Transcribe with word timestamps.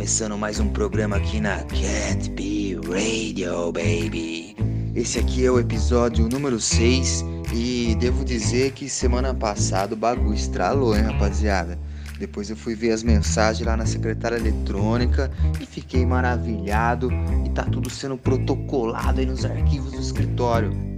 começando 0.00 0.38
mais 0.38 0.58
um 0.58 0.70
programa 0.70 1.16
aqui 1.16 1.42
na 1.42 1.58
Cat 1.58 2.30
Be 2.30 2.74
Radio, 2.88 3.70
baby. 3.70 4.56
Esse 4.96 5.18
aqui 5.18 5.44
é 5.44 5.50
o 5.50 5.60
episódio 5.60 6.26
número 6.26 6.58
6 6.58 7.22
e 7.52 7.94
devo 8.00 8.24
dizer 8.24 8.72
que 8.72 8.88
semana 8.88 9.34
passada 9.34 9.92
o 9.92 9.98
bagulho 9.98 10.32
estralou, 10.32 10.96
hein, 10.96 11.02
rapaziada? 11.02 11.78
Depois 12.18 12.48
eu 12.48 12.56
fui 12.56 12.74
ver 12.74 12.92
as 12.92 13.02
mensagens 13.02 13.66
lá 13.66 13.76
na 13.76 13.84
secretária 13.84 14.36
eletrônica 14.36 15.30
e 15.60 15.66
fiquei 15.66 16.06
maravilhado 16.06 17.10
e 17.44 17.50
tá 17.50 17.64
tudo 17.64 17.90
sendo 17.90 18.16
protocolado 18.16 19.20
aí 19.20 19.26
nos 19.26 19.44
arquivos 19.44 19.92
do 19.92 20.00
escritório. 20.00 20.89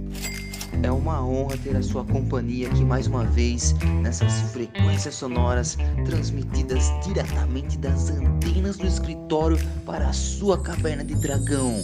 É 0.81 0.91
uma 0.91 1.25
honra 1.25 1.57
ter 1.57 1.75
a 1.75 1.83
sua 1.83 2.03
companhia 2.03 2.67
aqui 2.67 2.83
mais 2.83 3.07
uma 3.07 3.25
vez 3.25 3.75
nessas 4.01 4.33
frequências 4.51 5.15
sonoras 5.15 5.77
transmitidas 6.05 6.91
diretamente 7.05 7.77
das 7.77 8.09
antenas 8.09 8.77
do 8.77 8.87
escritório 8.87 9.57
para 9.85 10.07
a 10.09 10.13
sua 10.13 10.57
caverna 10.57 11.03
de 11.03 11.15
dragão. 11.15 11.83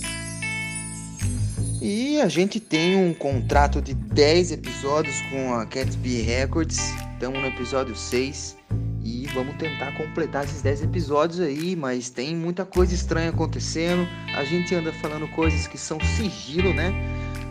E 1.82 2.20
a 2.20 2.27
gente 2.27 2.60
tem 2.60 2.98
um 2.98 3.13
contrato 3.13 3.82
de 3.82 3.94
10 3.94 4.52
episódios 4.52 5.21
com 5.30 5.54
a 5.54 5.66
Catbee 5.66 6.21
Records. 6.21 6.77
Estamos 7.13 7.40
no 7.40 7.48
episódio 7.48 7.96
6 7.96 8.58
e 9.02 9.27
vamos 9.34 9.55
tentar 9.55 9.94
completar 9.94 10.44
esses 10.44 10.62
10 10.62 10.84
episódios 10.84 11.40
aí, 11.40 11.76
mas 11.76 12.10
tem 12.10 12.35
muita 12.35 12.66
coisa 12.66 12.94
estranha 12.94 13.30
acontecendo. 13.30 14.05
A 14.35 14.44
gente 14.44 14.76
anda 14.76 14.91
falando 14.91 15.27
coisas 15.30 15.68
que 15.68 15.77
são 15.77 15.98
sigilo, 16.02 16.74
né? 16.74 16.94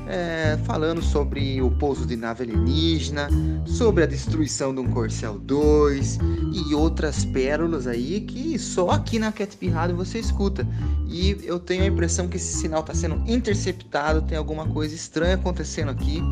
É, 0.09 0.57
falando 0.65 1.03
sobre 1.03 1.61
o 1.61 1.71
pouso 1.71 2.07
de 2.07 2.17
nave 2.17 2.43
alienígena, 2.43 3.29
sobre 3.67 4.03
a 4.03 4.07
destruição 4.07 4.75
de 4.75 4.81
um 4.81 4.91
Corcel 4.91 5.39
2 5.39 6.19
e 6.55 6.75
outras 6.75 7.27
pérolas 7.27 7.87
aí 7.87 8.23
que 8.23 8.59
só 8.59 8.91
aqui 8.91 9.19
na 9.19 9.31
Cat 9.31 9.56
Rádio 9.69 9.95
você 9.95 10.19
escuta. 10.19 10.67
E 11.06 11.36
eu 11.45 11.59
tenho 11.59 11.83
a 11.83 11.86
impressão 11.86 12.27
que 12.27 12.36
esse 12.36 12.56
sinal 12.56 12.81
está 12.81 12.95
sendo 12.95 13.23
interceptado, 13.31 14.23
tem 14.23 14.39
alguma 14.39 14.67
coisa 14.67 14.95
estranha 14.95 15.34
acontecendo 15.34 15.91
aqui. 15.91 16.23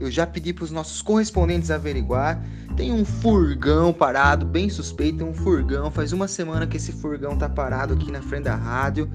Eu 0.00 0.10
já 0.10 0.26
pedi 0.26 0.52
para 0.52 0.64
os 0.64 0.72
nossos 0.72 1.00
correspondentes 1.00 1.70
averiguar. 1.70 2.44
Tem 2.76 2.92
um 2.92 3.04
furgão 3.04 3.92
parado, 3.92 4.44
bem 4.44 4.68
suspeito, 4.68 5.24
um 5.24 5.34
furgão. 5.34 5.90
Faz 5.90 6.12
uma 6.12 6.26
semana 6.26 6.66
que 6.66 6.76
esse 6.76 6.90
furgão 6.90 7.34
está 7.34 7.48
parado 7.48 7.94
aqui 7.94 8.10
na 8.10 8.22
frente 8.22 8.44
da 8.44 8.56
rádio 8.56 9.08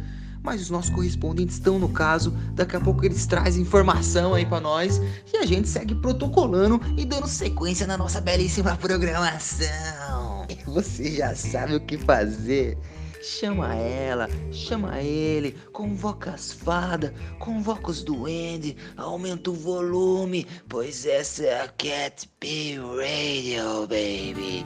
mas 0.45 0.61
os 0.61 0.69
nossos 0.69 0.91
correspondentes 0.91 1.55
estão 1.55 1.79
no 1.79 1.89
caso. 1.89 2.31
Daqui 2.53 2.75
a 2.75 2.79
pouco 2.79 3.03
eles 3.03 3.25
trazem 3.25 3.63
informação 3.63 4.35
aí 4.35 4.45
para 4.45 4.61
nós 4.61 5.01
e 5.33 5.37
a 5.37 5.45
gente 5.45 5.67
segue 5.67 5.95
protocolando 5.95 6.79
e 6.95 7.03
dando 7.03 7.27
sequência 7.27 7.87
na 7.87 7.97
nossa 7.97 8.21
belíssima 8.21 8.77
programação. 8.77 10.45
Você 10.67 11.15
já 11.15 11.35
sabe 11.35 11.75
o 11.75 11.79
que 11.79 11.97
fazer. 11.97 12.77
Chama 13.23 13.73
ela, 13.73 14.29
chama 14.51 15.01
ele, 15.01 15.53
convoca 15.73 16.29
as 16.29 16.53
fadas, 16.53 17.11
convoca 17.39 17.89
os 17.89 18.03
duendes, 18.03 18.75
aumenta 18.95 19.49
o 19.49 19.53
volume, 19.55 20.45
pois 20.69 21.07
essa 21.07 21.43
é 21.43 21.61
a 21.63 21.67
Cat 21.69 22.29
P 22.39 22.77
Radio, 22.77 23.87
baby. 23.87 24.63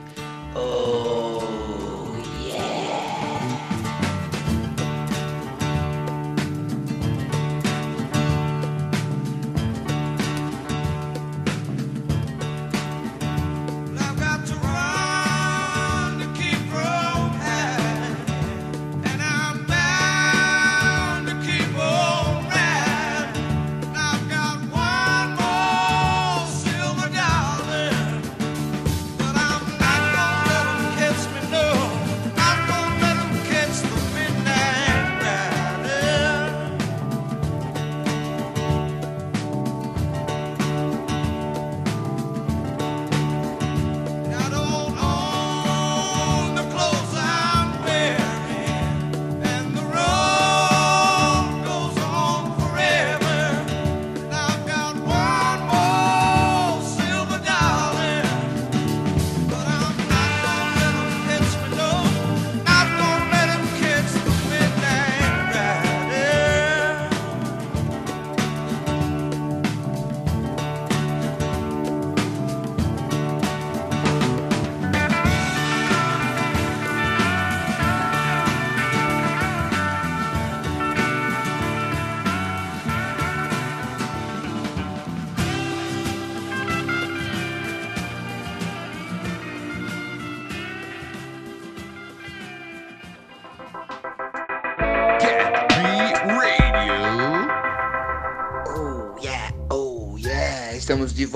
Oh. 0.57 2.08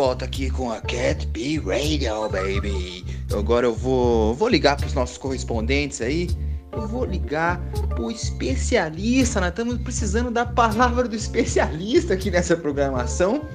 Volta 0.05 0.25
aqui 0.25 0.49
com 0.49 0.69
a 0.69 0.81
Cat 0.81 1.25
B 1.27 1.59
Radio, 1.59 2.27
baby. 2.27 3.05
Agora 3.33 3.67
eu 3.67 3.73
vou, 3.73 4.33
vou 4.35 4.49
ligar 4.49 4.75
para 4.75 4.85
os 4.85 4.93
nossos 4.93 5.17
correspondentes 5.17 6.01
aí. 6.01 6.29
Eu 6.73 6.85
vou 6.85 7.05
ligar 7.05 7.57
pro 7.87 8.11
especialista. 8.11 9.39
Nós 9.39 9.51
estamos 9.51 9.77
precisando 9.77 10.29
da 10.29 10.45
palavra 10.45 11.07
do 11.07 11.15
especialista 11.15 12.15
aqui 12.15 12.29
nessa 12.29 12.57
programação. 12.57 13.47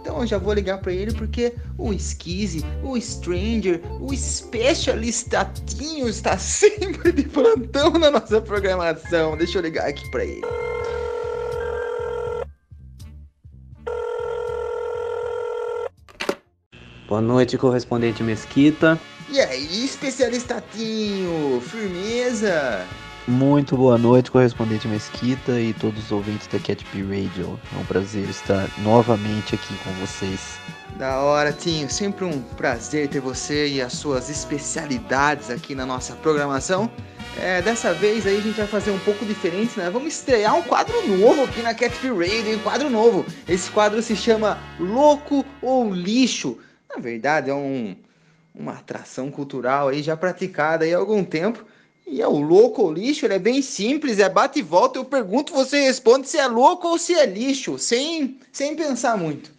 Então 0.00 0.20
eu 0.20 0.26
já 0.26 0.36
vou 0.36 0.52
ligar 0.52 0.78
para 0.78 0.92
ele 0.92 1.12
porque 1.14 1.54
o 1.78 1.92
Skizzy, 1.92 2.64
o 2.82 3.00
Stranger, 3.00 3.80
o 4.00 4.12
especialistatinho 4.12 6.08
está 6.08 6.36
sempre 6.42 7.12
de 7.12 7.22
plantão 7.22 7.92
na 7.92 8.10
nossa 8.10 8.40
programação. 8.40 9.36
Deixa 9.36 9.58
eu 9.58 9.62
ligar 9.62 9.86
aqui 9.86 10.10
para 10.10 10.24
ele. 10.24 10.42
Boa 17.14 17.22
noite, 17.22 17.56
correspondente 17.56 18.24
Mesquita. 18.24 19.00
E 19.30 19.38
aí, 19.38 19.84
especialistatinho, 19.84 21.60
firmeza? 21.60 22.84
Muito 23.28 23.76
boa 23.76 23.96
noite, 23.96 24.32
correspondente 24.32 24.88
Mesquita 24.88 25.60
e 25.60 25.72
todos 25.74 26.06
os 26.06 26.10
ouvintes 26.10 26.48
da 26.48 26.58
Catp 26.58 26.92
Radio. 27.08 27.56
É 27.72 27.78
um 27.78 27.84
prazer 27.84 28.28
estar 28.28 28.68
novamente 28.78 29.54
aqui 29.54 29.72
com 29.84 29.92
vocês. 30.04 30.58
Da 30.98 31.20
hora, 31.20 31.52
Tinho. 31.52 31.88
Sempre 31.88 32.24
um 32.24 32.42
prazer 32.56 33.06
ter 33.06 33.20
você 33.20 33.68
e 33.68 33.80
as 33.80 33.92
suas 33.92 34.28
especialidades 34.28 35.50
aqui 35.50 35.72
na 35.72 35.86
nossa 35.86 36.14
programação. 36.16 36.90
É, 37.36 37.62
dessa 37.62 37.94
vez 37.94 38.26
aí 38.26 38.38
a 38.38 38.40
gente 38.40 38.56
vai 38.56 38.66
fazer 38.66 38.90
um 38.90 38.98
pouco 38.98 39.24
diferente, 39.24 39.78
né? 39.78 39.88
Vamos 39.88 40.14
estrear 40.14 40.56
um 40.56 40.62
quadro 40.64 41.06
novo 41.06 41.44
aqui 41.44 41.62
na 41.62 41.74
Catp 41.74 42.02
Radio, 42.06 42.56
um 42.56 42.58
quadro 42.58 42.90
novo. 42.90 43.24
Esse 43.48 43.70
quadro 43.70 44.02
se 44.02 44.16
chama 44.16 44.58
Louco 44.80 45.46
ou 45.62 45.94
Lixo. 45.94 46.58
Na 46.94 47.00
verdade, 47.00 47.50
é 47.50 47.54
um, 47.54 47.96
uma 48.54 48.72
atração 48.72 49.30
cultural 49.30 49.88
aí 49.88 50.02
já 50.02 50.16
praticada 50.16 50.84
aí 50.84 50.94
há 50.94 50.98
algum 50.98 51.24
tempo. 51.24 51.64
E 52.06 52.20
é 52.20 52.28
o 52.28 52.38
louco 52.38 52.82
ou 52.82 52.92
lixo, 52.92 53.24
ele 53.24 53.34
é 53.34 53.38
bem 53.38 53.62
simples, 53.62 54.18
é 54.18 54.28
bate 54.28 54.58
e 54.58 54.62
volta. 54.62 54.98
Eu 54.98 55.04
pergunto, 55.04 55.52
você 55.52 55.80
responde 55.80 56.28
se 56.28 56.36
é 56.36 56.46
louco 56.46 56.86
ou 56.86 56.98
se 56.98 57.14
é 57.14 57.26
lixo, 57.26 57.78
sem, 57.78 58.38
sem 58.52 58.76
pensar 58.76 59.16
muito. 59.16 59.50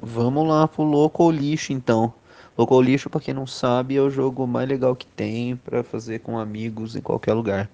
Vamos 0.00 0.46
lá 0.46 0.68
pro 0.68 0.82
louco 0.82 1.24
ou 1.24 1.30
lixo 1.30 1.72
então. 1.72 2.12
Louco 2.56 2.74
ou 2.74 2.82
lixo, 2.82 3.08
para 3.08 3.20
quem 3.20 3.34
não 3.34 3.46
sabe, 3.46 3.96
é 3.96 4.00
o 4.00 4.10
jogo 4.10 4.46
mais 4.46 4.68
legal 4.68 4.94
que 4.94 5.06
tem 5.06 5.56
para 5.56 5.82
fazer 5.82 6.20
com 6.20 6.38
amigos 6.38 6.94
em 6.94 7.00
qualquer 7.00 7.32
lugar. 7.32 7.68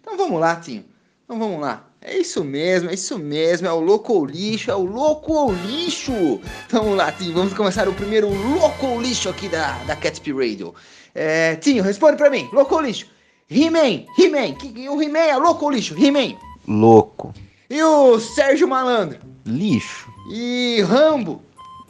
Então 0.00 0.16
vamos 0.16 0.40
lá, 0.40 0.56
Tinho. 0.56 0.84
Então 1.24 1.38
vamos 1.38 1.58
lá. 1.58 1.86
É 2.02 2.18
isso 2.18 2.44
mesmo, 2.44 2.90
é 2.90 2.94
isso 2.94 3.18
mesmo, 3.18 3.66
é 3.66 3.72
o 3.72 3.80
louco 3.80 4.12
ou 4.12 4.26
lixo, 4.26 4.70
é 4.70 4.76
o 4.76 4.84
louco 4.84 5.32
ou 5.32 5.52
lixo. 5.54 6.38
Vamos 6.68 6.96
lá, 6.98 7.10
Tinho, 7.10 7.32
vamos 7.32 7.54
começar 7.54 7.88
o 7.88 7.94
primeiro 7.94 8.28
louco 8.28 8.86
ou 8.86 9.00
lixo 9.00 9.30
aqui 9.30 9.48
da, 9.48 9.72
da 9.84 9.96
Catp 9.96 10.26
Radio. 10.28 10.74
É, 11.14 11.56
Tinho, 11.56 11.82
responde 11.82 12.18
pra 12.18 12.28
mim, 12.28 12.46
louco 12.52 12.74
ou 12.74 12.82
lixo? 12.82 13.06
He-Man, 13.50 14.04
He-Man, 14.18 14.54
o 14.92 15.02
He-Man 15.02 15.18
é 15.18 15.36
louco 15.38 15.64
ou 15.64 15.70
lixo? 15.70 15.94
He-Man. 15.98 16.36
Louco. 16.68 17.32
E 17.70 17.82
o 17.82 18.20
Sérgio 18.20 18.68
Malandro? 18.68 19.18
Lixo. 19.46 20.12
E 20.30 20.82
Rambo? 20.82 21.40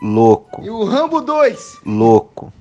Louco. 0.00 0.62
E 0.64 0.70
o 0.70 0.84
Rambo 0.84 1.20
2? 1.20 1.80
Louco. 1.84 2.52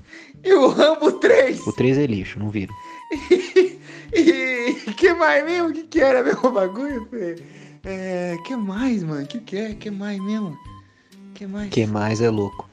E 0.43 0.51
o 0.53 0.69
Rambo 0.69 1.11
3? 1.13 1.67
O 1.67 1.71
3 1.71 1.99
é 1.99 2.07
lixo, 2.07 2.39
não 2.39 2.49
vira. 2.49 2.73
E 4.15 4.91
que 4.93 5.13
mais 5.13 5.43
mesmo? 5.43 5.69
O 5.69 5.73
que, 5.73 5.83
que 5.83 5.99
era 5.99 6.23
mesmo 6.23 6.47
o 6.47 6.51
bagulho? 6.51 7.07
É, 7.83 8.37
que 8.45 8.55
mais, 8.55 9.03
mano? 9.03 9.25
Que 9.25 9.39
que 9.39 9.57
é? 9.57 9.73
Que 9.73 9.89
mais 9.89 10.19
mesmo? 10.21 10.57
Que 11.33 11.47
mais? 11.47 11.69
que 11.69 11.85
mais 11.85 12.21
é 12.21 12.29
louco? 12.29 12.69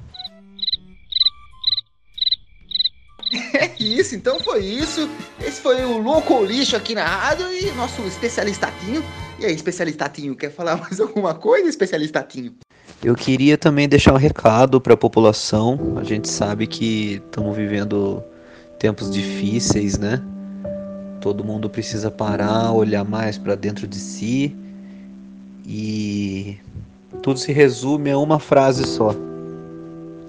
É 3.53 3.71
isso, 3.79 4.15
então 4.15 4.41
foi 4.41 4.65
isso. 4.65 5.09
Esse 5.39 5.61
foi 5.61 5.85
o 5.85 5.99
Louco 5.99 6.35
ou 6.35 6.45
Lixo 6.45 6.77
aqui 6.77 6.95
na 6.95 7.05
rádio 7.05 7.47
e 7.53 7.71
nosso 7.73 8.03
especialistatinho. 8.03 9.05
E 9.39 9.45
aí, 9.45 9.55
especialistatinho, 9.55 10.35
quer 10.35 10.51
falar 10.51 10.77
mais 10.77 11.01
alguma 11.01 11.35
coisa, 11.35 11.69
especialistatinho? 11.69 12.55
Eu 13.03 13.15
queria 13.15 13.57
também 13.57 13.89
deixar 13.89 14.13
um 14.13 14.17
recado 14.17 14.81
para 14.81 14.95
a 14.95 14.97
população. 14.97 15.97
A 15.97 16.05
gente 16.05 16.29
sabe 16.29 16.67
que 16.67 17.23
estamos 17.25 17.57
vivendo 17.57 18.23
tempos 18.79 19.11
difíceis, 19.11 19.99
né? 19.99 20.23
Todo 21.21 21.45
mundo 21.45 21.69
precisa 21.69 22.11
parar, 22.11 22.73
olhar 22.73 23.05
mais 23.05 23.37
para 23.37 23.55
dentro 23.55 23.87
de 23.87 23.97
si 23.97 24.57
e 25.67 26.57
tudo 27.23 27.39
se 27.39 27.53
resume 27.53 28.11
a 28.11 28.19
uma 28.19 28.39
frase 28.39 28.85
só 28.85 29.15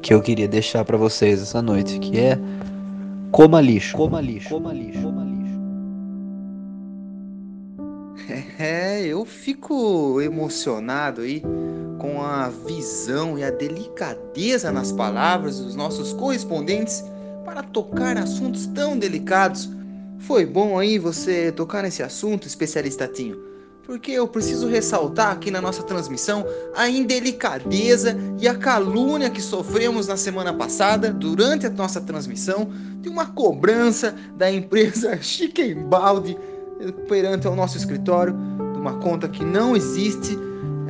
que 0.01 0.13
eu 0.13 0.21
queria 0.21 0.47
deixar 0.47 0.83
para 0.83 0.97
vocês 0.97 1.41
essa 1.41 1.61
noite, 1.61 1.99
que 1.99 2.19
é 2.19 2.37
coma 3.31 3.61
lixo, 3.61 3.95
coma 3.95 4.19
lixo, 4.19 4.49
coma 4.49 4.73
lixo, 4.73 5.01
coma 5.01 5.23
lixo. 5.23 5.31
É, 8.59 9.05
eu 9.05 9.25
fico 9.25 10.21
emocionado 10.21 11.21
aí 11.21 11.41
com 11.97 12.21
a 12.21 12.49
visão 12.49 13.37
e 13.37 13.43
a 13.43 13.49
delicadeza 13.49 14.71
nas 14.71 14.91
palavras 14.91 15.59
dos 15.59 15.75
nossos 15.75 16.13
correspondentes 16.13 17.03
para 17.43 17.63
tocar 17.63 18.17
assuntos 18.17 18.67
tão 18.67 18.97
delicados. 18.97 19.69
Foi 20.21 20.45
bom 20.45 20.77
aí 20.77 20.99
você 20.99 21.51
tocar 21.51 21.81
nesse 21.81 22.03
assunto, 22.03 22.47
especialistatinho, 22.47 23.39
porque 23.83 24.11
eu 24.11 24.27
preciso 24.27 24.67
ressaltar 24.67 25.31
aqui 25.31 25.49
na 25.49 25.59
nossa 25.59 25.81
transmissão 25.81 26.45
a 26.75 26.87
indelicadeza 26.87 28.15
e 28.39 28.47
a 28.47 28.55
calúnia 28.55 29.31
que 29.31 29.41
sofremos 29.41 30.07
na 30.07 30.15
semana 30.15 30.53
passada, 30.53 31.11
durante 31.11 31.65
a 31.65 31.71
nossa 31.71 31.99
transmissão, 31.99 32.71
de 33.01 33.09
uma 33.09 33.25
cobrança 33.25 34.15
da 34.37 34.51
empresa 34.51 35.17
Chicken 35.21 35.85
Balde 35.85 36.37
perante 37.09 37.47
ao 37.47 37.55
nosso 37.55 37.75
escritório, 37.75 38.35
de 38.73 38.79
uma 38.79 38.99
conta 38.99 39.27
que 39.27 39.43
não 39.43 39.75
existe. 39.75 40.37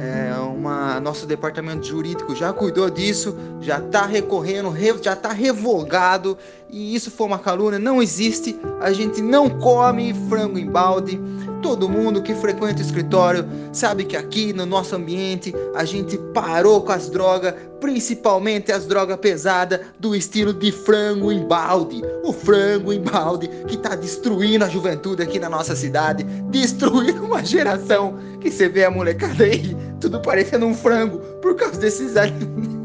É, 0.03 0.33
uma, 0.39 1.00
nosso 1.00 1.27
departamento 1.27 1.86
jurídico 1.86 2.36
já 2.36 2.51
cuidou 2.51 2.89
disso, 2.89 3.38
já 3.59 3.77
está 3.77 4.03
recorrendo, 4.03 4.71
re, 4.71 4.95
já 5.00 5.13
está 5.13 5.31
revogado 5.31 6.36
e 6.68 6.95
isso 6.95 7.12
foi 7.12 7.27
uma 7.27 7.38
calúnia, 7.38 7.77
não 7.77 8.01
existe. 8.01 8.59
A 8.80 8.92
gente 8.92 9.21
não 9.21 9.48
come 9.48 10.12
frango 10.27 10.57
em 10.57 10.65
balde. 10.65 11.21
Todo 11.62 11.88
mundo 11.88 12.24
que 12.24 12.34
frequenta 12.34 12.80
o 12.80 12.86
escritório 12.86 13.46
sabe 13.72 14.04
que 14.04 14.18
aqui 14.18 14.52
no 14.52 14.66
nosso 14.66 14.96
ambiente 14.96 15.54
a 15.75 15.86
gente 15.86 16.18
parou 16.34 16.81
com 16.81 16.92
as 16.92 17.10
drogas, 17.10 17.54
principalmente 17.80 18.72
as 18.72 18.86
drogas 18.86 19.18
pesadas 19.18 19.80
do 20.00 20.16
estilo 20.16 20.54
de 20.54 20.72
frango 20.72 21.31
em 21.31 21.48
balde. 21.48 22.02
O 22.24 22.34
frango 22.34 22.92
em 22.92 23.02
balde 23.02 23.48
que 23.68 23.75
está 23.75 23.96
destruindo 23.96 24.66
a 24.66 24.69
juventude 24.69 25.22
aqui 25.22 25.38
na 25.38 25.50
nossa 25.50 25.75
cidade, 25.75 26.24
destruindo 26.50 27.24
uma 27.24 27.46
geração 27.46 28.18
que 28.40 28.50
você 28.50 28.68
vê 28.68 28.84
a 28.84 28.92
molecada 28.92 29.44
aí, 29.44 29.78
tudo 30.00 30.19
parecendo 30.19 30.66
um 30.66 30.74
frango 30.74 31.19
por 31.42 31.56
causa 31.56 31.80
desses 31.80 32.18
alimentos. 32.18 32.81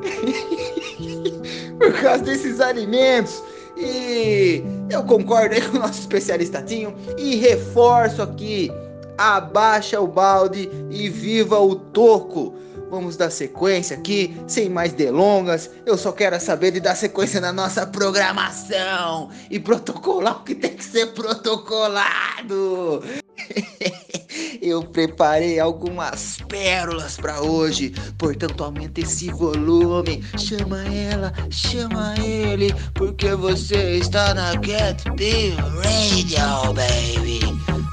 por 1.78 1.92
causa 2.00 2.24
desses 2.24 2.60
alimentos. 2.60 3.42
E 3.76 4.62
eu 4.90 5.02
concordo 5.04 5.54
aí 5.54 5.62
com 5.62 5.76
o 5.76 5.80
nosso 5.80 6.00
especialistatinho 6.00 6.94
e 7.16 7.36
reforço 7.36 8.22
aqui: 8.22 8.70
abaixa 9.16 10.00
o 10.00 10.06
balde 10.06 10.70
e 10.90 11.08
viva 11.08 11.58
o 11.58 11.74
toco. 11.74 12.54
Vamos 12.90 13.16
dar 13.16 13.30
sequência 13.30 13.96
aqui, 13.96 14.36
sem 14.48 14.68
mais 14.68 14.92
delongas. 14.92 15.70
Eu 15.86 15.96
só 15.96 16.10
quero 16.10 16.38
saber 16.40 16.72
de 16.72 16.80
dar 16.80 16.96
sequência 16.96 17.40
na 17.40 17.52
nossa 17.52 17.86
programação 17.86 19.30
e 19.48 19.60
protocolar 19.60 20.38
o 20.38 20.44
que 20.44 20.56
tem 20.56 20.74
que 20.74 20.84
ser 20.84 21.06
protocolado. 21.14 23.02
Eu 24.60 24.82
preparei 24.82 25.58
algumas 25.58 26.38
pérolas 26.48 27.16
para 27.16 27.40
hoje, 27.40 27.94
portanto 28.18 28.62
aumente 28.62 29.00
esse 29.00 29.30
volume. 29.30 30.22
Chama 30.36 30.84
ela, 30.84 31.32
chama 31.50 32.14
ele, 32.18 32.74
porque 32.94 33.34
você 33.34 33.96
está 33.98 34.34
na 34.34 34.52
Cat 34.58 35.10
B 35.16 35.54
Radio, 35.82 36.74
baby. 36.74 37.40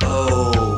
Oh 0.04 0.77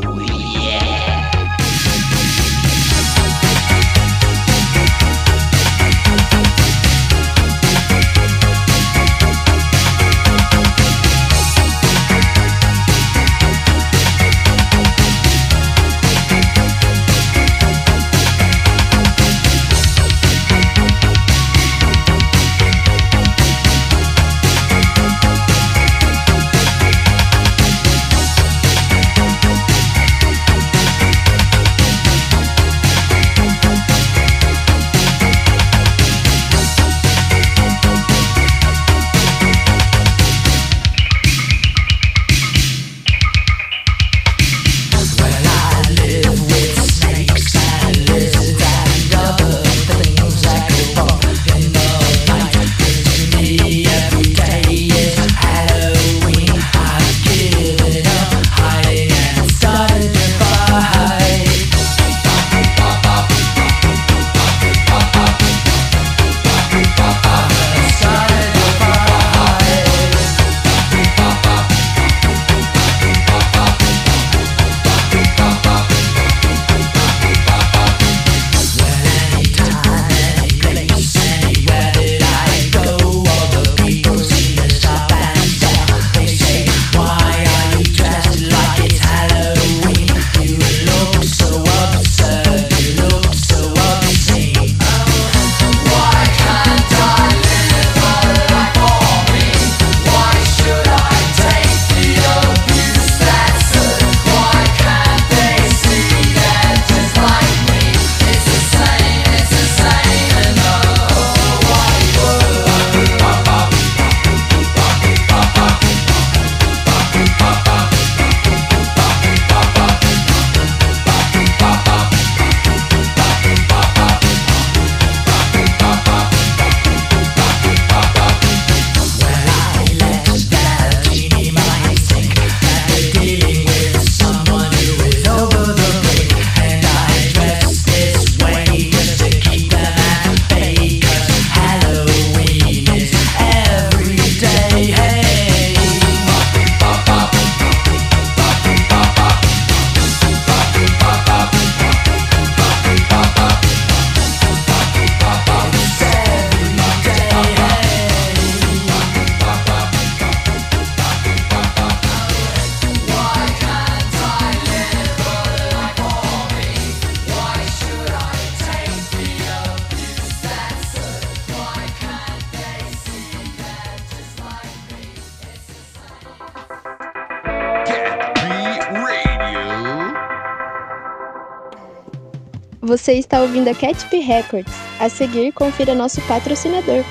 Você 182.89 183.13
está 183.13 183.39
ouvindo 183.41 183.67
a 183.67 183.75
Catp 183.75 184.11
Records. 184.13 184.73
A 184.99 185.07
seguir, 185.09 185.51
confira 185.51 185.93
nosso 185.93 186.19
patrocinador. 186.21 187.03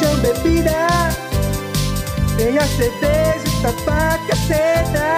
Chão 0.00 0.16
bebida, 0.16 0.88
tem 2.36 2.58
a 2.58 2.66
cerveja, 2.66 3.44
tá 3.62 3.72
pra 3.84 4.18
caceta. 4.26 5.14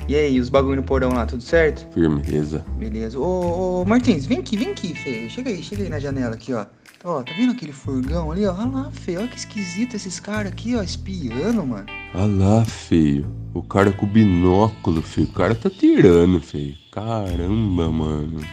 E 0.06 0.14
aí, 0.14 0.38
os 0.38 0.48
bagulho 0.48 0.76
no 0.76 0.82
porão 0.84 1.12
lá, 1.12 1.26
tudo 1.26 1.42
certo? 1.42 1.84
Firmeza? 1.92 2.64
Beleza. 2.78 3.18
Ô, 3.18 3.80
ô, 3.80 3.84
Martins, 3.84 4.24
vem 4.24 4.38
aqui, 4.38 4.56
vem 4.56 4.70
aqui, 4.70 4.94
Fê. 4.94 5.28
Chega 5.28 5.50
aí, 5.50 5.64
chega 5.64 5.82
aí 5.82 5.88
na 5.88 5.98
janela 5.98 6.36
aqui, 6.36 6.52
ó. 6.52 6.64
Ó, 7.02 7.24
tá 7.24 7.32
vendo 7.36 7.50
aquele 7.50 7.72
furgão 7.72 8.30
ali, 8.30 8.46
ó? 8.46 8.54
Olha 8.54 8.70
lá, 8.70 8.90
Fê. 8.92 9.16
Olha 9.16 9.26
que 9.26 9.36
esquisito 9.36 9.96
esses 9.96 10.20
caras 10.20 10.52
aqui, 10.52 10.76
ó, 10.76 10.82
espiando, 10.82 11.66
mano. 11.66 11.86
Ah 12.14 12.24
lá, 12.24 12.64
feio. 12.64 13.26
O 13.52 13.64
cara 13.64 13.90
com 13.90 14.06
binóculo, 14.06 15.02
feio. 15.02 15.26
O 15.26 15.32
cara 15.32 15.56
tá 15.56 15.68
tirando, 15.68 16.40
feio. 16.40 16.76
Caramba, 16.92 17.90
mano. 17.90 18.40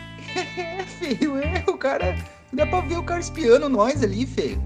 É, 0.58 0.84
feio, 0.84 1.38
é. 1.38 1.63
O 1.68 1.78
cara. 1.78 2.16
Dá 2.53 2.65
pra 2.65 2.81
ver 2.81 2.98
o 2.98 3.03
cara 3.03 3.20
espiando 3.20 3.70
nós 3.70 4.03
ali, 4.03 4.25
feio. 4.25 4.62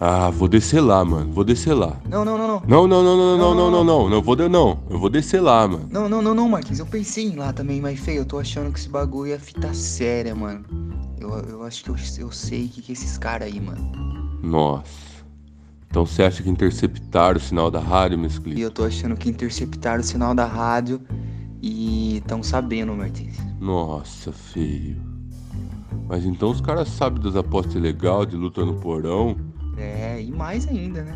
Ah, 0.00 0.30
vou 0.30 0.46
descer 0.46 0.80
lá, 0.80 1.04
mano. 1.04 1.32
Vou 1.32 1.42
descer 1.42 1.74
lá. 1.74 1.96
Não, 2.08 2.24
não, 2.24 2.38
não, 2.38 2.46
não. 2.46 2.62
Não, 2.68 2.86
não, 2.86 3.02
não, 3.02 3.16
não, 3.16 3.36
não, 3.38 3.54
não, 3.54 3.70
não, 3.70 3.84
não. 3.84 4.08
Não 4.08 4.22
vou 4.22 4.36
de... 4.36 4.48
não. 4.48 4.78
Eu 4.88 4.98
vou 4.98 5.10
descer 5.10 5.40
lá, 5.40 5.66
mano. 5.66 5.88
Não, 5.90 6.08
não, 6.08 6.22
não, 6.22 6.34
não, 6.34 6.48
Martins. 6.48 6.78
Eu 6.78 6.86
pensei 6.86 7.24
em 7.24 7.32
ir 7.32 7.36
lá 7.36 7.52
também, 7.52 7.80
mas, 7.80 7.98
feio, 7.98 8.18
eu 8.20 8.24
tô 8.24 8.38
achando 8.38 8.72
que 8.72 8.78
esse 8.78 8.88
bagulho 8.88 9.32
é 9.32 9.38
fita 9.40 9.74
séria, 9.74 10.36
mano. 10.36 10.64
Eu, 11.18 11.30
eu 11.30 11.62
acho 11.64 11.82
que 11.82 11.90
eu, 11.90 11.96
eu 12.18 12.30
sei 12.30 12.66
o 12.66 12.68
que, 12.68 12.80
que 12.82 12.92
é 12.92 12.94
esses 12.94 13.18
caras 13.18 13.48
aí, 13.48 13.60
mano. 13.60 13.90
Nossa. 14.40 14.84
Então 15.90 16.06
você 16.06 16.22
acha 16.22 16.44
que 16.44 16.48
interceptaram 16.50 17.38
o 17.38 17.40
sinal 17.40 17.68
da 17.68 17.80
rádio, 17.80 18.14
E 18.16 18.20
mesclito? 18.20 18.60
eu 18.60 18.70
tô 18.70 18.84
achando 18.84 19.16
que 19.16 19.28
interceptaram 19.28 20.00
o 20.00 20.04
sinal 20.04 20.32
da 20.32 20.44
rádio 20.46 21.00
e 21.60 22.18
estão 22.18 22.40
sabendo, 22.40 22.94
Martins. 22.94 23.36
Nossa, 23.58 24.30
feio. 24.30 25.07
Mas 26.08 26.24
então 26.24 26.50
os 26.50 26.60
caras 26.60 26.88
sabem 26.88 27.22
das 27.22 27.36
apostas 27.36 27.74
ilegais 27.74 28.28
de 28.28 28.36
luta 28.36 28.64
no 28.64 28.74
porão, 28.74 29.36
É, 29.76 30.20
e 30.20 30.30
mais 30.30 30.66
ainda, 30.66 31.02
né? 31.02 31.14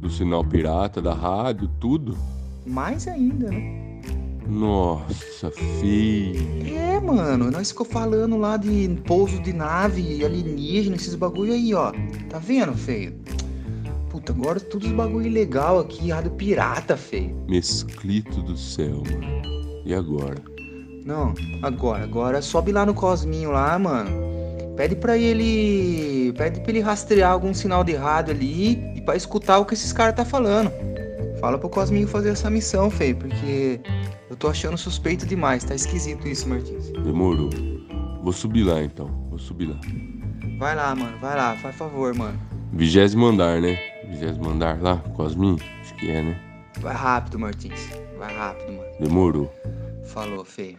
do 0.00 0.10
sinal 0.10 0.44
pirata, 0.44 1.00
da 1.00 1.14
rádio, 1.14 1.68
tudo. 1.80 2.16
Mais 2.66 3.08
ainda, 3.08 3.50
né? 3.50 4.00
Nossa, 4.46 5.50
feio. 5.50 6.76
É, 6.76 7.00
mano, 7.00 7.50
nós 7.50 7.70
ficou 7.70 7.86
falando 7.86 8.36
lá 8.36 8.58
de 8.58 8.88
pouso 9.06 9.40
de 9.40 9.52
nave 9.54 10.22
alienígena, 10.24 10.96
esses 10.96 11.14
bagulho 11.14 11.52
aí, 11.54 11.72
ó. 11.74 11.92
Tá 12.28 12.38
vendo, 12.38 12.74
feio? 12.74 13.14
Puta, 14.10 14.32
agora 14.32 14.60
tudo 14.60 14.86
os 14.86 14.92
bagulho 14.92 15.26
ilegal 15.26 15.78
aqui, 15.80 16.10
rádio 16.10 16.32
pirata, 16.32 16.96
feio. 16.96 17.34
Mesclito 17.48 18.42
do 18.42 18.56
céu, 18.56 19.02
mano. 19.10 19.82
E 19.84 19.94
agora? 19.94 20.36
Não, 21.04 21.34
agora, 21.62 22.02
agora 22.02 22.40
sobe 22.40 22.72
lá 22.72 22.86
no 22.86 22.94
Cosminho 22.94 23.50
lá, 23.50 23.78
mano. 23.78 24.10
Pede 24.74 24.96
pra 24.96 25.16
ele. 25.16 26.32
Pede 26.32 26.60
pra 26.60 26.70
ele 26.70 26.80
rastrear 26.80 27.30
algum 27.30 27.52
sinal 27.52 27.84
de 27.84 27.94
rádio 27.94 28.34
ali 28.34 28.72
e 28.96 29.00
pra 29.02 29.14
escutar 29.14 29.58
o 29.58 29.66
que 29.66 29.74
esses 29.74 29.92
caras 29.92 30.16
tá 30.16 30.24
falando. 30.24 30.72
Fala 31.40 31.58
pro 31.58 31.68
Cosminho 31.68 32.08
fazer 32.08 32.30
essa 32.30 32.48
missão, 32.48 32.90
feio, 32.90 33.16
porque 33.16 33.80
eu 34.30 34.36
tô 34.36 34.48
achando 34.48 34.78
suspeito 34.78 35.26
demais. 35.26 35.62
Tá 35.62 35.74
esquisito 35.74 36.26
isso, 36.26 36.48
Martins. 36.48 36.90
Demorou. 37.04 37.50
Vou 38.22 38.32
subir 38.32 38.64
lá 38.64 38.82
então. 38.82 39.06
Vou 39.28 39.38
subir 39.38 39.66
lá. 39.66 39.78
Vai 40.58 40.74
lá, 40.74 40.94
mano, 40.94 41.18
vai 41.20 41.36
lá, 41.36 41.54
faz 41.56 41.76
favor, 41.76 42.14
mano. 42.14 42.38
Vigésimo 42.72 43.26
andar, 43.26 43.60
né? 43.60 43.78
Vigésimo 44.08 44.48
andar 44.48 44.80
lá, 44.80 44.96
Cosmin? 45.14 45.58
Acho 45.82 45.94
que 45.96 46.10
é, 46.10 46.22
né? 46.22 46.40
Vai 46.80 46.94
rápido, 46.94 47.38
Martins. 47.38 47.90
Vai 48.18 48.34
rápido, 48.34 48.72
mano. 48.72 48.88
Demorou. 48.98 49.52
Falou, 50.14 50.44
feio. 50.44 50.78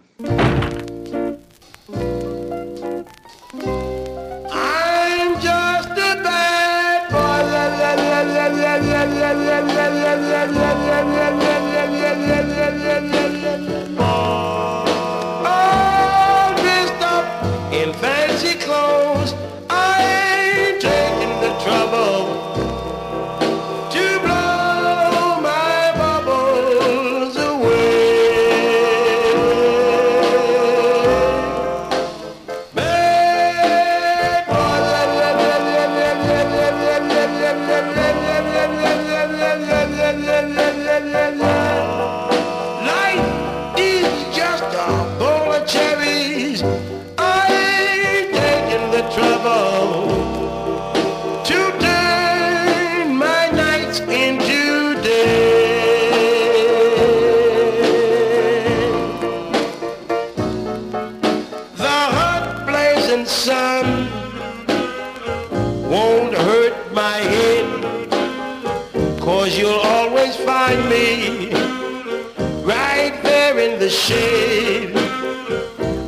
There 73.56 73.74
in 73.74 73.80
the 73.80 73.90
shade. 73.90 74.94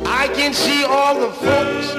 I 0.06 0.28
can 0.34 0.52
see 0.54 0.84
all 0.84 1.14
the 1.20 1.32
folks, 1.32 1.94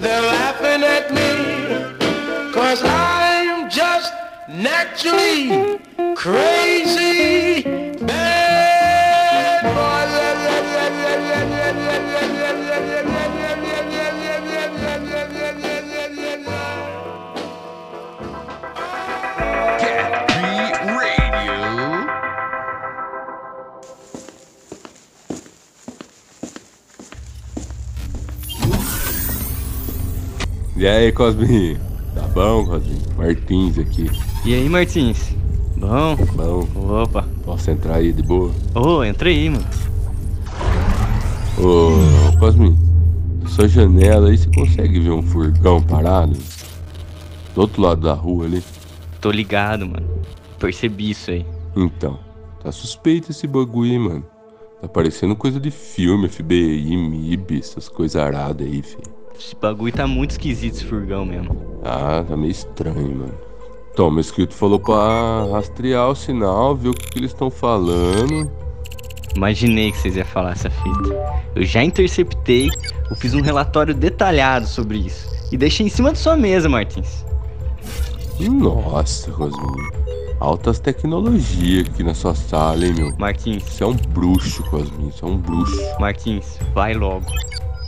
they're 0.00 0.22
laughing 0.22 0.82
at 0.82 1.12
me, 1.12 2.52
cause 2.52 2.82
I'm 2.84 3.70
just 3.70 4.12
naturally 4.48 5.78
crazy. 6.14 6.59
Aí, 31.00 31.12
Cosminho? 31.12 31.78
Tá 32.14 32.22
bom, 32.28 32.66
Cosminho? 32.66 33.00
Martins 33.16 33.78
aqui. 33.78 34.10
E 34.44 34.54
aí, 34.54 34.68
Martins? 34.68 35.32
Bom? 35.76 36.16
Bom, 36.34 37.02
Opa. 37.02 37.26
posso 37.44 37.70
entrar 37.70 37.96
aí 37.96 38.12
de 38.12 38.22
boa? 38.22 38.52
Ô, 38.74 39.02
entra 39.02 39.28
aí, 39.30 39.48
mano. 39.48 39.64
Ô, 41.58 42.38
Cosminho, 42.38 42.78
sua 43.46 43.66
janela 43.66 44.28
aí 44.28 44.36
você 44.36 44.48
consegue 44.54 45.00
ver 45.00 45.10
um 45.10 45.22
furgão 45.22 45.82
parado? 45.82 46.36
Do 47.54 47.62
outro 47.62 47.82
lado 47.82 48.02
da 48.02 48.12
rua 48.12 48.44
ali? 48.44 48.62
Tô 49.20 49.30
ligado, 49.30 49.86
mano. 49.86 50.06
Percebi 50.58 51.10
isso 51.10 51.30
aí. 51.30 51.46
Então, 51.74 52.18
tá 52.62 52.70
suspeito 52.70 53.30
esse 53.30 53.46
bagulho, 53.46 53.92
hein, 53.92 53.98
mano. 53.98 54.26
Tá 54.80 54.88
parecendo 54.88 55.34
coisa 55.34 55.58
de 55.58 55.70
filme, 55.70 56.28
FBI, 56.28 56.96
MIB, 56.96 57.58
essas 57.58 57.88
coisas 57.88 58.16
aradas 58.16 58.66
aí, 58.66 58.82
filho. 58.82 59.19
Esse 59.40 59.56
bagulho 59.56 59.90
tá 59.90 60.06
muito 60.06 60.32
esquisito, 60.32 60.74
esse 60.74 60.84
furgão 60.84 61.24
mesmo. 61.24 61.56
Ah, 61.82 62.22
tá 62.28 62.36
meio 62.36 62.50
estranho, 62.50 63.16
mano. 63.16 63.34
Então, 63.90 64.10
meu 64.10 64.20
escrito 64.20 64.52
falou 64.52 64.78
pra 64.78 65.46
rastrear 65.50 66.10
o 66.10 66.14
sinal, 66.14 66.76
ver 66.76 66.90
o 66.90 66.94
que, 66.94 67.08
que 67.08 67.18
eles 67.18 67.30
estão 67.30 67.50
falando. 67.50 68.50
Imaginei 69.34 69.92
que 69.92 69.96
vocês 69.96 70.14
iam 70.14 70.26
falar 70.26 70.52
essa 70.52 70.68
fita. 70.68 71.42
Eu 71.54 71.64
já 71.64 71.82
interceptei, 71.82 72.68
eu 73.08 73.16
fiz 73.16 73.32
um 73.32 73.40
relatório 73.40 73.94
detalhado 73.94 74.66
sobre 74.66 74.98
isso. 74.98 75.26
E 75.50 75.56
deixei 75.56 75.86
em 75.86 75.90
cima 75.90 76.10
da 76.10 76.16
sua 76.16 76.36
mesa, 76.36 76.68
Martins. 76.68 77.24
Nossa, 78.38 79.30
Cosminho. 79.32 79.90
Altas 80.38 80.78
tecnologias 80.80 81.88
aqui 81.88 82.02
na 82.02 82.12
sua 82.12 82.34
sala, 82.34 82.84
hein, 82.84 82.92
meu? 82.92 83.16
Martins, 83.18 83.62
Você 83.62 83.84
é 83.84 83.86
um 83.86 83.94
bruxo, 83.94 84.62
Cosminho. 84.64 85.10
Você 85.10 85.24
é 85.24 85.28
um 85.28 85.38
bruxo. 85.38 85.80
Martins, 85.98 86.58
vai 86.74 86.92
logo. 86.92 87.26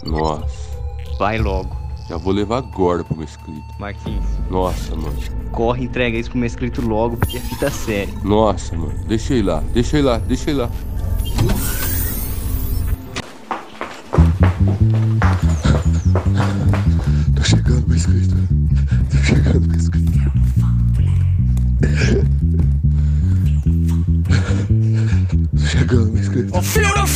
Nossa. 0.05 0.62
Vai 1.22 1.38
logo. 1.38 1.76
Já 2.08 2.16
vou 2.16 2.32
levar 2.32 2.58
agora 2.58 3.04
pro 3.04 3.14
meu 3.16 3.24
escrito. 3.24 3.62
Martins, 3.78 4.24
Nossa, 4.50 4.96
mano. 4.96 5.14
corre 5.52 5.82
e 5.82 5.85
entrega 5.85 6.18
isso 6.18 6.30
pro 6.30 6.38
meu 6.40 6.48
escrito 6.48 6.85
logo, 6.85 7.16
porque 7.16 7.37
é 7.37 7.40
fita 7.40 7.70
séria. 7.70 8.12
Nossa, 8.24 8.76
mano. 8.76 8.92
Deixa 9.06 9.32
ir 9.32 9.42
lá. 9.42 9.62
Deixa 9.72 10.00
ir 10.00 10.02
lá. 10.02 10.18
Deixa 10.18 10.50
ir 10.50 10.54
lá. 10.54 10.68
Tô 17.37 17.42
chegando, 17.44 17.87
meu 17.87 17.96
escrito. 17.96 18.35
Tô 19.08 19.16
chegando, 19.18 19.68
meu 19.68 19.78
escrito. 19.78 20.11
Tô 25.52 25.58
chegando, 25.68 26.11
meu 26.11 26.20
escrito. 26.20 26.61
Feel 26.62 26.92
the 26.94 27.06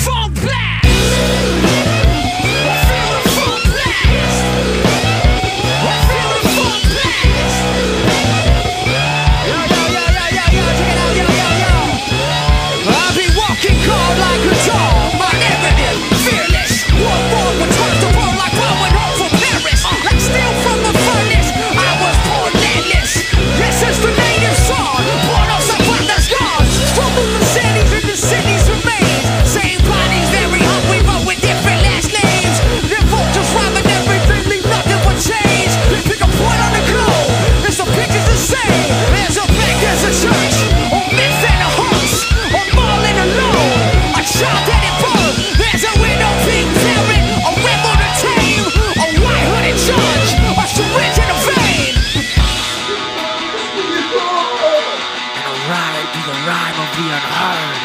the 56.96 57.02
unheard. 57.02 57.82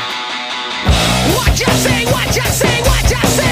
What 1.36 1.60
you 1.60 1.68
say? 1.84 2.06
What 2.06 2.34
you 2.34 2.46
say? 2.46 2.82
What 2.84 3.12
you 3.12 3.22
say? 3.28 3.51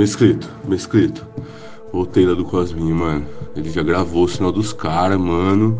Mescrito, 0.00 0.48
Mescrito, 0.66 0.68
Mescrito. 0.68 1.26
Voltei 1.92 2.24
lá 2.24 2.34
do 2.34 2.44
Cosminho, 2.44 2.94
mano. 2.96 3.26
Ele 3.54 3.68
já 3.70 3.82
gravou 3.82 4.24
o 4.24 4.28
sinal 4.28 4.50
dos 4.50 4.72
caras, 4.72 5.18
mano. 5.18 5.78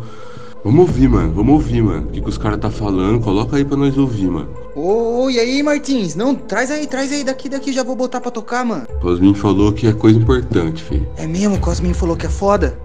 Vamos 0.63 0.81
ouvir, 0.81 1.07
mano. 1.09 1.33
Vamos 1.33 1.53
ouvir, 1.53 1.81
mano. 1.81 2.07
O 2.07 2.11
que, 2.11 2.21
que 2.21 2.29
os 2.29 2.37
caras 2.37 2.59
tá 2.59 2.69
falando? 2.69 3.19
Coloca 3.23 3.55
aí 3.57 3.65
pra 3.65 3.75
nós 3.75 3.97
ouvir, 3.97 4.27
mano. 4.29 4.49
Ô, 4.75 5.27
e 5.29 5.39
aí, 5.39 5.63
Martins? 5.63 6.13
Não, 6.15 6.35
traz 6.35 6.69
aí, 6.69 6.85
traz 6.85 7.11
aí 7.11 7.23
daqui, 7.23 7.49
daqui, 7.49 7.73
já 7.73 7.81
vou 7.83 7.95
botar 7.95 8.21
pra 8.21 8.29
tocar, 8.29 8.63
mano. 8.63 8.85
Cosminho 9.01 9.33
falou 9.33 9.73
que 9.73 9.87
é 9.87 9.93
coisa 9.93 10.19
importante, 10.19 10.83
filho. 10.83 11.07
É 11.17 11.25
mesmo, 11.25 11.57
Cosmin 11.59 11.93
falou 11.93 12.15
que 12.15 12.27
é 12.27 12.29
foda? 12.29 12.77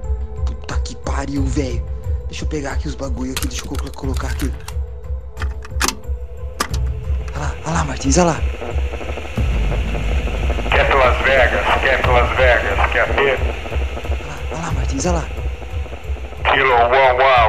Puta 0.46 0.78
que 0.78 0.96
pariu, 0.96 1.42
velho. 1.42 1.82
Deixa 2.28 2.44
eu 2.44 2.48
pegar 2.48 2.72
aqui 2.72 2.88
os 2.88 2.94
bagulho 2.94 3.32
aqui, 3.32 3.46
deixa 3.46 3.62
eu 3.64 3.68
colo- 3.68 3.92
colocar 3.94 4.28
aqui. 4.28 4.50
Olha 7.34 7.38
lá, 7.44 7.54
olha 7.66 7.74
lá, 7.74 7.84
Martins, 7.84 8.16
olha 8.18 8.26
lá. 8.30 8.40
Quer 11.06 11.12
pelas 11.12 11.18
Vegas, 11.22 11.80
quer 11.82 12.02
pelas 12.02 12.28
Vegas, 12.30 12.90
quer 12.90 13.06
ter? 13.14 13.38
Olha 14.50 14.62
lá, 14.62 14.72
Martins, 14.72 15.06
olha 15.06 15.18
lá. 15.18 15.24
Kilo 16.52 16.72
11, 16.72 16.90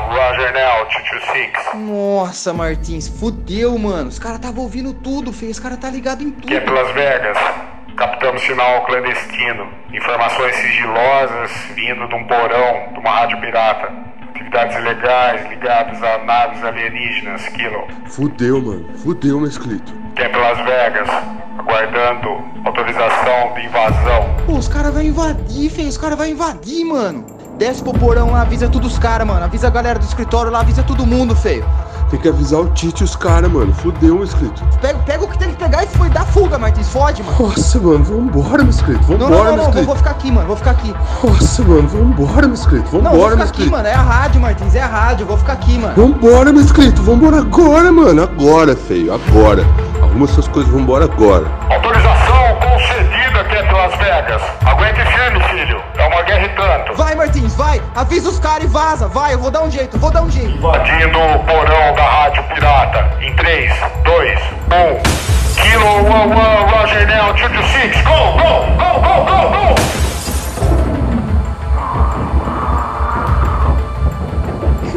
Roger 0.10 0.54
Now, 0.54 0.86
226. 0.86 1.52
Nossa, 1.90 2.54
Martins, 2.54 3.08
fudeu, 3.08 3.76
mano. 3.80 4.10
Os 4.10 4.20
caras 4.20 4.40
tava 4.40 4.60
ouvindo 4.60 4.94
tudo, 4.94 5.34
feio. 5.34 5.52
Os 5.52 5.60
caras 5.60 5.80
tá 5.80 5.90
ligado 5.90 6.22
em 6.24 6.30
tudo. 6.30 6.48
Quer 6.48 6.64
pelas 6.66 6.92
Vegas? 6.94 7.38
Captamos 7.96 8.44
sinal 8.44 8.86
clandestino. 8.86 9.68
Informações 9.92 10.56
sigilosas 10.58 11.52
vindo 11.74 12.08
de 12.08 12.14
um 12.14 12.28
porão 12.28 12.94
de 12.94 13.00
uma 13.00 13.10
rádio 13.10 13.40
pirata. 13.42 13.92
Atividades 14.30 14.78
ilegais 14.78 15.50
ligadas 15.50 16.04
a 16.04 16.20
naves 16.20 16.64
alienígenas, 16.64 17.48
Kilo. 17.50 17.88
Fudeu, 18.06 18.62
mano. 18.62 18.88
Fudeu, 19.00 19.40
Quer 20.18 20.32
pelas 20.32 20.58
Vegas? 20.58 21.08
Aguardando 21.60 22.44
autorização 22.66 23.54
de 23.54 23.68
invasão. 23.68 24.26
Pô, 24.48 24.54
os 24.54 24.68
caras 24.68 24.92
vão 24.92 25.04
invadir, 25.04 25.70
feio. 25.70 25.88
Os 25.88 25.96
caras 25.96 26.18
vão 26.18 26.26
invadir, 26.26 26.84
mano. 26.86 27.24
Desce 27.60 27.84
pro 27.84 27.94
porão 27.94 28.32
lá, 28.32 28.42
avisa 28.42 28.68
tudo 28.68 28.88
os 28.88 28.98
caras, 28.98 29.28
mano. 29.28 29.46
Avisa 29.46 29.68
a 29.68 29.70
galera 29.70 30.00
do 30.00 30.06
escritório 30.06 30.52
lá, 30.52 30.62
avisa 30.62 30.82
todo 30.82 31.06
mundo, 31.06 31.36
feio. 31.36 31.64
Tem 32.10 32.20
que 32.20 32.30
avisar 32.30 32.62
o 32.62 32.70
Tite 32.70 33.02
e 33.02 33.04
os 33.04 33.16
caras, 33.16 33.52
mano. 33.52 33.72
Fudeu, 33.76 34.18
Mescrito. 34.18 34.64
Pega, 34.82 34.98
pega 35.06 35.24
o 35.24 35.28
que 35.28 35.38
tem 35.38 35.50
que 35.50 35.58
pegar 35.58 35.84
e 35.84 35.88
foi 35.88 36.10
dar 36.10 36.26
fuga, 36.26 36.58
Martins. 36.58 36.90
Fode, 36.90 37.22
mano. 37.22 37.38
Nossa, 37.40 37.80
mano. 37.80 38.04
Vambora, 38.04 38.64
Mescrito. 38.64 39.12
Não, 39.12 39.18
não, 39.20 39.28
Vambora, 39.28 39.52
não, 39.52 39.58
não, 39.66 39.72
vou, 39.72 39.84
vou 39.84 39.96
ficar 39.98 40.12
aqui, 40.12 40.32
mano. 40.32 40.48
Vou 40.48 40.56
ficar 40.56 40.72
aqui. 40.72 40.96
Nossa, 41.24 41.64
mano. 41.64 41.88
Vambora, 41.88 42.48
Mescrito. 42.48 42.86
Não, 42.86 43.02
vou 43.02 43.12
Vambora, 43.12 43.32
ficar 43.38 43.50
aqui, 43.50 43.70
mano. 43.70 43.88
É 43.88 43.94
a 43.94 44.02
rádio, 44.02 44.42
Martins. 44.42 44.74
É 44.74 44.82
a 44.82 44.88
rádio. 44.88 45.28
Vou 45.28 45.38
ficar 45.38 45.54
aqui, 45.54 45.78
mano. 45.78 45.94
Vambora, 45.96 46.52
Mescrito. 46.52 47.04
Vambora 47.04 47.38
agora, 47.38 47.92
mano. 47.92 48.24
Agora, 48.24 48.76
feio. 48.76 49.14
Agora. 49.14 49.64
Arruma 50.18 50.28
suas 50.34 50.48
coisas. 50.48 50.72
Vambora 50.72 51.06
agora. 51.06 51.46
Autorização 51.70 52.56
concedida, 52.56 53.44
quer 53.44 53.68
pelas 53.68 53.96
Vegas. 53.98 54.42
Aguente 54.66 55.00
firme, 55.12 55.40
filho. 55.44 55.80
É 55.96 56.08
uma 56.08 56.24
guerra 56.24 56.46
e 56.46 56.50
tanto. 56.50 56.96
Vai, 56.96 57.14
Martins, 57.14 57.54
vai. 57.54 57.80
Avisa 57.96 58.30
os 58.30 58.40
caras 58.40 58.64
e 58.64 58.68
vaza. 58.68 59.08
Vai, 59.08 59.36
eu 59.36 59.40
vou 59.40 59.52
dar 59.52 59.62
um 59.62 59.70
jeito. 59.70 59.96
eu 59.96 60.00
Vou 60.00 60.10
dar 60.10 60.24
um 60.24 60.32
jeito. 60.32 60.58
Invadindo 60.58 61.20
o 61.20 61.40
porão 61.46 61.94
da 61.94 62.04
rádio 62.04 62.42
pirata. 62.46 63.12
Em 63.22 63.36
3, 63.36 63.72
2, 64.04 64.40
1. 64.40 65.62
Kilo 65.62 65.86
11, 65.86 66.34
Roger 66.74 67.08
Now, 67.08 67.34
226. 67.34 68.02
Go, 68.02 68.10
go, 68.10 68.66
go, 68.74 69.00
go, 69.04 69.24
go, 69.24 69.50
go. 69.52 69.76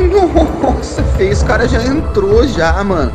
Nossa, 0.72 1.02
feio. 1.18 1.32
Os 1.32 1.42
caras 1.42 1.70
já 1.70 1.82
entrou 1.82 2.48
já, 2.48 2.82
mano. 2.82 3.12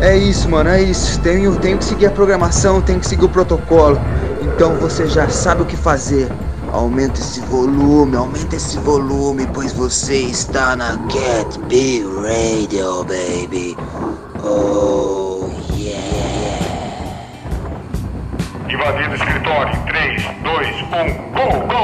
É 0.00 0.16
isso, 0.16 0.48
mano. 0.48 0.70
É 0.70 0.82
isso. 0.82 1.20
Tenho, 1.20 1.54
tenho 1.56 1.78
que 1.78 1.84
seguir 1.84 2.06
a 2.06 2.10
programação. 2.10 2.80
Tenho 2.80 3.00
que 3.00 3.08
seguir 3.08 3.26
o 3.26 3.28
protocolo. 3.28 4.00
Então 4.42 4.74
você 4.76 5.06
já 5.06 5.28
sabe 5.28 5.62
o 5.62 5.66
que 5.66 5.76
fazer. 5.76 6.28
Aumenta 6.72 7.18
esse 7.18 7.40
volume, 7.40 8.16
aumenta 8.16 8.54
esse 8.54 8.78
volume, 8.78 9.46
pois 9.52 9.72
você 9.72 10.18
está 10.18 10.76
na 10.76 10.96
Cat 11.08 11.58
B 11.68 12.04
Radio, 12.22 13.04
baby. 13.04 13.76
Oh, 14.44 15.50
yeah. 15.76 16.00
Invadindo 18.68 19.10
o 19.10 19.14
escritório. 19.14 19.76
Em 19.76 19.84
3, 19.86 20.22
2, 20.44 20.68
1. 20.68 21.30
Go, 21.32 21.44
go, 21.50 21.66
go, 21.66 21.79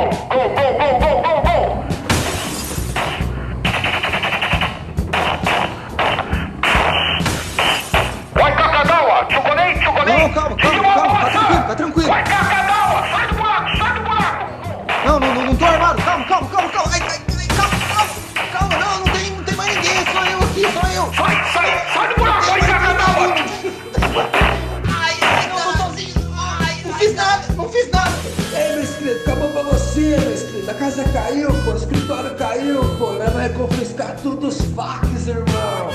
inscrito. 30.00 30.70
A 30.70 30.74
casa 30.74 31.04
caiu, 31.04 31.48
pô, 31.64 31.72
o 31.72 31.76
escritório 31.76 32.35
caiu, 32.37 32.80
pô. 32.98 33.12
Nós 33.12 33.32
vai 33.32 33.48
confiscar 33.50 34.16
tudo 34.22 34.48
os 34.48 34.61
fax, 34.74 35.26
irmão. 35.26 35.90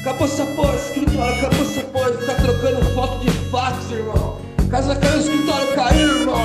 Acabou 0.00 0.26
essa 0.26 0.46
porra, 0.46 0.74
escritório, 0.76 1.34
acabou 1.36 1.60
essa 1.62 1.80
porra 1.82 2.12
ficar 2.12 2.34
trocando 2.36 2.94
foto 2.94 3.24
de 3.24 3.30
fax, 3.50 3.90
irmão. 3.90 4.38
Casa 4.70 4.94
caiu, 4.96 5.20
escritório 5.20 5.74
caiu, 5.74 6.20
irmão. 6.20 6.35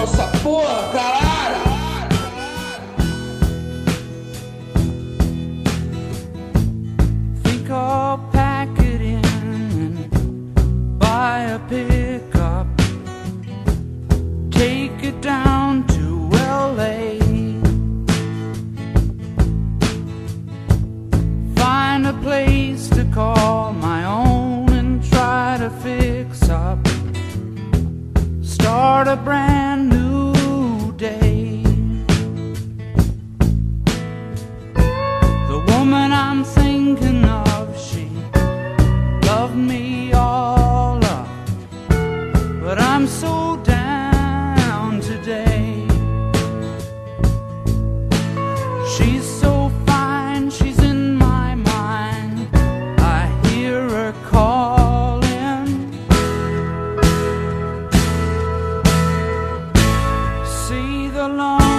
alone. 61.22 61.71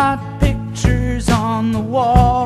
got 0.00 0.40
pictures 0.40 1.28
on 1.28 1.72
the 1.72 1.78
wall. 1.78 2.39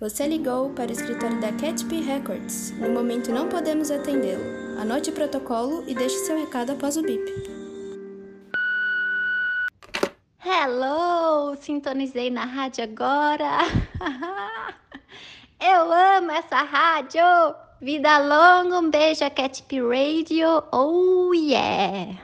Você 0.00 0.26
ligou 0.26 0.70
para 0.70 0.88
o 0.88 0.92
escritório 0.92 1.38
da 1.42 1.48
Catp 1.48 1.92
Records. 1.92 2.70
No 2.78 2.88
momento 2.88 3.30
não 3.30 3.50
podemos 3.50 3.90
atendê-lo. 3.90 4.80
Anote 4.80 5.10
o 5.10 5.12
protocolo 5.12 5.84
e 5.86 5.94
deixe 5.94 6.16
seu 6.24 6.38
recado 6.38 6.72
após 6.72 6.96
o 6.96 7.02
bip. 7.02 7.22
Hello! 10.42 11.54
Sintonizei 11.60 12.30
na 12.30 12.46
rádio 12.46 12.84
agora. 12.84 13.58
Eu 15.60 15.92
amo 15.92 16.30
essa 16.30 16.62
rádio. 16.62 17.20
Vida 17.82 18.16
longa, 18.20 18.78
um 18.78 18.90
beijo 18.90 19.22
a 19.22 19.28
Catp 19.28 19.70
Radio. 19.70 20.64
Oh 20.72 21.34
yeah! 21.34 22.18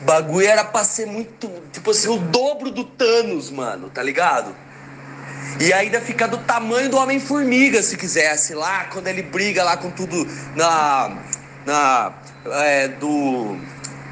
O 0.00 0.04
bagulho 0.04 0.46
era 0.46 0.64
pra 0.64 0.84
ser 0.84 1.06
muito. 1.06 1.50
Tipo 1.72 1.90
assim, 1.90 2.10
o 2.10 2.18
dobro 2.30 2.70
do 2.70 2.84
Thanos, 2.84 3.50
mano, 3.50 3.90
tá 3.90 4.00
ligado? 4.00 4.63
E 5.60 5.72
ainda 5.72 6.00
fica 6.00 6.26
do 6.26 6.38
tamanho 6.38 6.90
do 6.90 6.96
Homem-Formiga, 6.96 7.82
se 7.82 7.96
quisesse, 7.96 8.54
lá, 8.54 8.84
quando 8.86 9.06
ele 9.06 9.22
briga 9.22 9.62
lá 9.62 9.76
com 9.76 9.90
tudo 9.90 10.26
na. 10.56 11.16
Na. 11.64 12.12
É, 12.46 12.88
do. 12.88 13.56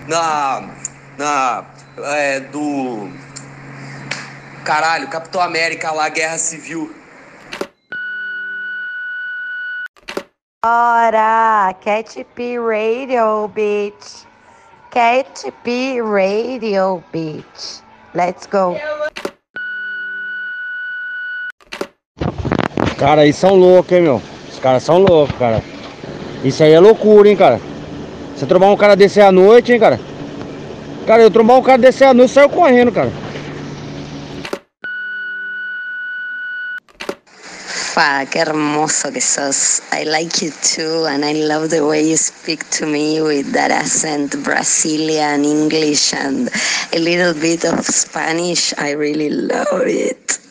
Na. 0.06 0.70
Na. 1.18 1.64
É, 1.98 2.40
do. 2.40 3.10
Caralho, 4.64 5.08
Capitão 5.08 5.40
América 5.40 5.90
lá, 5.90 6.08
Guerra 6.08 6.38
Civil. 6.38 6.94
Ora, 10.64 11.74
Catp 11.80 12.38
Radio 12.64 13.48
Beach. 13.48 14.28
Catp 14.92 15.66
Radio 16.04 17.02
Beach. 17.12 17.82
Let's 18.14 18.46
go. 18.46 18.76
Cara, 23.02 23.24
eles 23.24 23.34
são 23.34 23.56
loucos, 23.56 23.90
hein, 23.90 24.02
meu? 24.02 24.22
Os 24.48 24.60
caras 24.60 24.84
são 24.84 24.98
loucos, 24.98 25.36
cara. 25.36 25.60
Isso 26.44 26.62
aí 26.62 26.70
é 26.70 26.78
loucura, 26.78 27.28
hein, 27.28 27.34
cara. 27.34 27.60
Você 28.36 28.46
trombar 28.46 28.70
um 28.70 28.76
cara 28.76 28.94
desse 28.94 29.20
à 29.20 29.32
noite, 29.32 29.72
hein, 29.72 29.80
cara. 29.80 29.98
Cara, 31.04 31.20
eu 31.20 31.28
trombar 31.28 31.58
um 31.58 31.62
cara 31.62 31.78
desse 31.78 32.04
à 32.04 32.14
noite, 32.14 32.30
saiu 32.30 32.48
correndo, 32.48 32.92
cara. 32.92 33.10
Fa, 37.92 38.24
qué 38.30 38.38
hermoso 38.38 39.10
que 39.10 39.20
sos. 39.20 39.82
I 39.92 40.04
like 40.04 40.44
you 40.44 40.52
too, 40.62 41.04
and 41.04 41.24
I 41.24 41.42
love 41.42 41.70
the 41.70 41.80
way 41.80 42.08
you 42.08 42.16
speak 42.16 42.64
to 42.78 42.86
me 42.86 43.20
with 43.20 43.50
that 43.52 43.72
accent, 43.72 44.36
Brazilian 44.44 45.44
English, 45.44 46.14
and 46.14 46.48
a 46.94 46.98
little 47.00 47.34
bit 47.34 47.64
of 47.64 47.84
Spanish. 47.84 48.72
I 48.78 48.92
really 48.92 49.28
love 49.28 49.88
it. 49.88 50.41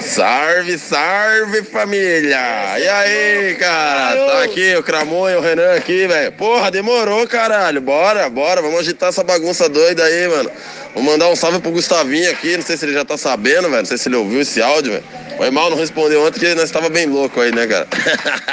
Salve, 0.00 0.78
salve 0.78 1.62
família! 1.62 2.78
E 2.78 2.88
aí, 2.88 3.54
cara? 3.54 4.16
Tá 4.26 4.42
aqui 4.42 4.74
o 4.76 4.82
Cramon 4.82 5.30
e 5.30 5.36
o 5.36 5.40
Renan 5.40 5.74
aqui, 5.74 6.06
velho. 6.06 6.32
Porra, 6.32 6.70
demorou, 6.70 7.26
caralho. 7.26 7.80
Bora, 7.80 8.28
bora, 8.28 8.60
vamos 8.60 8.80
agitar 8.80 9.10
essa 9.10 9.22
bagunça 9.22 9.68
doida 9.68 10.04
aí, 10.04 10.28
mano. 10.28 10.50
Vou 10.92 11.02
mandar 11.02 11.28
um 11.28 11.36
salve 11.36 11.60
pro 11.60 11.70
Gustavinho 11.70 12.30
aqui, 12.30 12.56
não 12.56 12.64
sei 12.64 12.76
se 12.76 12.84
ele 12.84 12.94
já 12.94 13.04
tá 13.04 13.16
sabendo, 13.16 13.68
velho. 13.68 13.78
Não 13.78 13.84
sei 13.84 13.96
se 13.96 14.08
ele 14.08 14.16
ouviu 14.16 14.40
esse 14.40 14.60
áudio, 14.60 14.92
velho. 14.92 15.04
Foi 15.36 15.50
mal, 15.50 15.70
não 15.70 15.76
respondeu 15.76 16.20
ontem 16.22 16.40
porque 16.40 16.54
nós 16.54 16.70
tava 16.70 16.88
bem 16.88 17.06
louco 17.06 17.40
aí, 17.40 17.52
né, 17.52 17.66
cara? 17.66 17.86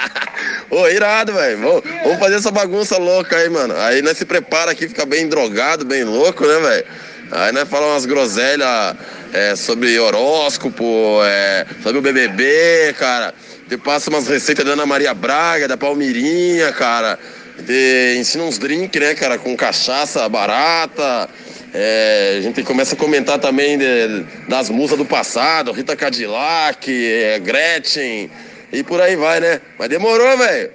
Ô, 0.69 0.87
irado, 0.87 1.33
velho. 1.33 1.57
Vamos, 1.59 1.83
vamos 2.03 2.19
fazer 2.19 2.35
essa 2.35 2.51
bagunça 2.51 2.97
louca 2.97 3.37
aí, 3.37 3.49
mano. 3.49 3.75
Aí 3.77 4.01
nós 4.01 4.17
se 4.17 4.25
prepara 4.25 4.71
aqui, 4.71 4.87
fica 4.87 5.05
bem 5.05 5.27
drogado, 5.27 5.83
bem 5.83 6.03
louco, 6.03 6.45
né, 6.45 6.59
velho? 6.59 6.85
Aí 7.31 7.51
nós 7.51 7.67
falamos 7.67 7.93
umas 7.93 8.05
groselhas 8.05 8.95
é, 9.33 9.55
sobre 9.55 9.97
horóscopo, 9.99 11.19
é, 11.23 11.65
sobre 11.81 11.97
o 11.99 12.01
BBB, 12.01 12.93
cara. 12.97 13.33
Te 13.67 13.77
passa 13.77 14.09
umas 14.09 14.27
receitas 14.27 14.63
da 14.65 14.71
Ana 14.73 14.85
Maria 14.85 15.13
Braga, 15.13 15.67
da 15.67 15.77
Palmirinha, 15.77 16.71
cara. 16.73 17.17
Te 17.65 18.15
ensina 18.19 18.43
uns 18.43 18.57
drinks, 18.57 18.99
né, 19.01 19.15
cara, 19.15 19.37
com 19.37 19.55
cachaça 19.55 20.27
barata. 20.29 21.29
É, 21.73 22.35
a 22.37 22.41
gente 22.41 22.61
começa 22.61 22.93
a 22.93 22.97
comentar 22.97 23.39
também 23.39 23.79
de- 23.79 24.25
das 24.47 24.69
musas 24.69 24.97
do 24.97 25.05
passado, 25.05 25.71
Rita 25.71 25.95
Cadillac, 25.95 26.85
é, 26.91 27.39
Gretchen, 27.39 28.29
e 28.71 28.83
por 28.83 29.01
aí 29.01 29.15
vai, 29.15 29.39
né? 29.39 29.59
Mas 29.79 29.89
demorou, 29.89 30.37
velho. 30.37 30.69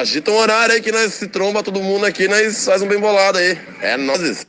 Agita 0.00 0.30
um 0.30 0.36
horário 0.36 0.74
aí 0.74 0.80
que 0.80 0.90
nós 0.90 1.12
se 1.12 1.28
tromba 1.28 1.62
todo 1.62 1.80
mundo 1.82 2.06
aqui, 2.06 2.26
nós 2.26 2.64
faz 2.64 2.80
um 2.80 2.86
bem 2.88 2.98
bolado 2.98 3.36
aí. 3.38 3.58
É 3.82 3.96
nós. 3.98 4.46